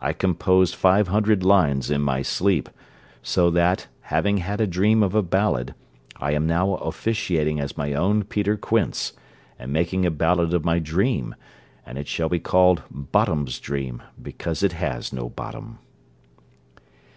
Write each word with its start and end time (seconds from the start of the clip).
I 0.00 0.12
composed 0.12 0.76
five 0.76 1.08
hundred 1.08 1.42
lines 1.42 1.90
in 1.90 2.00
my 2.00 2.22
sleep; 2.22 2.68
so 3.24 3.50
that, 3.50 3.88
having 4.02 4.36
had 4.36 4.60
a 4.60 4.68
dream 4.68 5.02
of 5.02 5.16
a 5.16 5.20
ballad, 5.22 5.74
I 6.16 6.30
am 6.30 6.46
now 6.46 6.74
officiating 6.74 7.58
as 7.58 7.76
my 7.76 7.92
own 7.92 8.22
Peter 8.22 8.56
Quince, 8.56 9.14
and 9.58 9.72
making 9.72 10.06
a 10.06 10.12
ballad 10.12 10.54
of 10.54 10.64
my 10.64 10.78
dream, 10.78 11.34
and 11.84 11.98
it 11.98 12.06
shall 12.06 12.28
be 12.28 12.38
called 12.38 12.84
Bottom's 12.88 13.58
Dream, 13.58 14.00
because 14.22 14.62
it 14.62 14.74
has 14.74 15.12
no 15.12 15.28
bottom. 15.28 15.80